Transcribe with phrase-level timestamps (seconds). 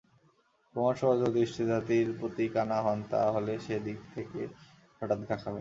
[0.75, 4.47] কুমারসভা যদি স্ত্রীজাতির প্রতিই কানা হন তা হলে সে দিক থেকেই
[4.97, 5.49] হঠাৎ ঘা খাবেন।